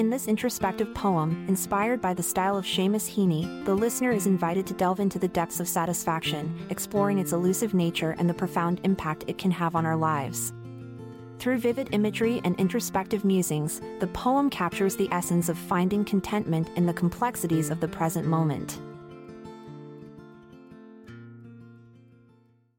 [0.00, 4.66] In this introspective poem, inspired by the style of Seamus Heaney, the listener is invited
[4.68, 9.24] to delve into the depths of satisfaction, exploring its elusive nature and the profound impact
[9.26, 10.54] it can have on our lives.
[11.38, 16.86] Through vivid imagery and introspective musings, the poem captures the essence of finding contentment in
[16.86, 18.78] the complexities of the present moment.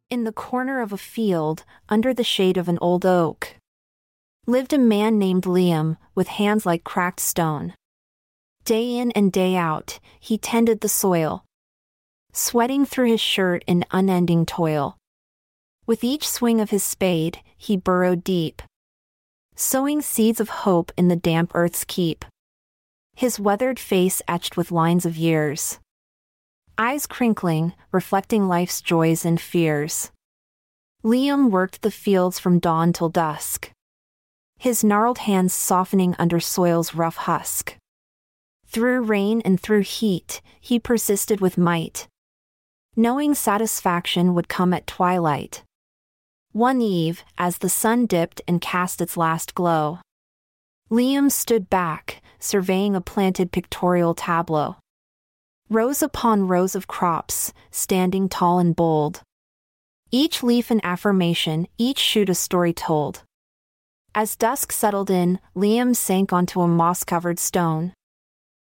[0.10, 3.61] In the corner of a field, under the shade of an old oak,
[4.48, 7.73] lived a man named Liam, with hands like cracked stone.
[8.66, 11.46] Day in and day out, he tended the soil,
[12.34, 14.98] sweating through his shirt in unending toil.
[15.85, 18.62] With each swing of his spade, he burrowed deep,
[19.55, 22.26] sowing seeds of hope in the damp earth's keep.
[23.16, 25.79] His weathered face etched with lines of years,
[26.77, 30.12] eyes crinkling, reflecting life's joys and fears.
[31.04, 33.71] Liam worked the fields from dawn till dusk
[34.62, 37.76] his gnarled hands softening under soil's rough husk.
[38.67, 42.07] Through rain and through heat, he persisted with might.
[42.95, 45.63] Knowing satisfaction would come at twilight.
[46.51, 49.98] One eve, as the sun dipped and cast its last glow,
[50.91, 54.76] Liam stood back, surveying a planted pictorial tableau.
[55.71, 59.23] Rows upon rows of crops, standing tall and bold.
[60.12, 63.23] Each leaf an affirmation, each shoot a story told.
[64.13, 67.94] As dusk settled in, Liam sank onto a moss covered stone.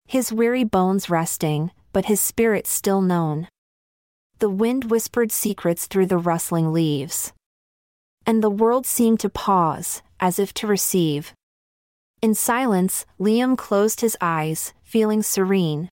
[0.04, 3.46] His weary bones resting, but his spirit still known.
[4.40, 7.32] The wind whispered secrets through the rustling leaves.
[8.26, 11.32] And the world seemed to pause, as if to receive.
[12.20, 15.88] In silence, Liam closed his eyes, feeling serene.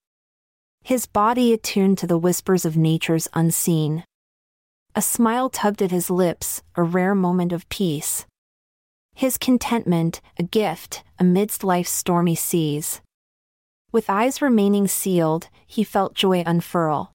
[0.82, 4.02] His body attuned to the whispers of nature's unseen.
[4.96, 8.26] A smile tugged at his lips, a rare moment of peace
[9.16, 13.00] his contentment a gift amidst life's stormy seas.
[13.90, 17.12] With eyes remaining sealed, he felt joy unfurl.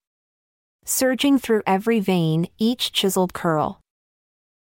[0.83, 3.79] Surging through every vein, each chiseled curl.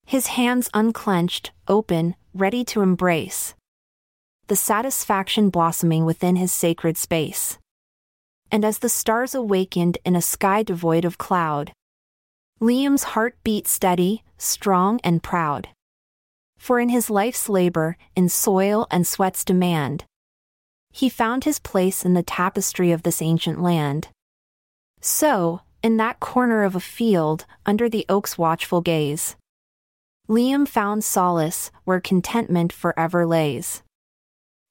[0.06, 3.56] His hands unclenched, open, ready to embrace.
[4.48, 7.58] The satisfaction blossoming within his sacred space.
[8.52, 11.72] And as the stars awakened in a sky devoid of cloud,
[12.60, 15.70] Liam's heart beat steady, strong, and proud.
[16.60, 20.04] For in his life's labor, in soil and sweat's demand,
[20.92, 24.10] he found his place in the tapestry of this ancient land.
[25.02, 29.38] So, in that corner of a field, under the oak's watchful gaze,
[30.28, 33.82] Liam found solace where contentment forever lays.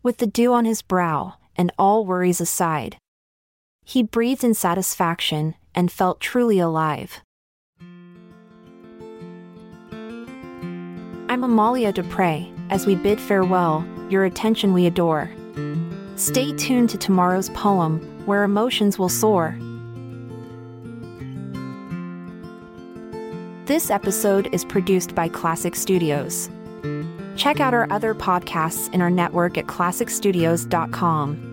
[0.02, 2.98] With the dew on his brow, and all worries aside,
[3.84, 7.22] he breathed in satisfaction and felt truly alive.
[11.30, 12.46] I'm Amalia Dupre.
[12.70, 15.30] As we bid farewell, your attention we adore.
[16.16, 19.54] Stay tuned to tomorrow's poem, where emotions will soar.
[23.66, 26.48] This episode is produced by Klassic Studios.
[27.36, 31.47] Check out our other podcasts in our network at klassicstudios.com.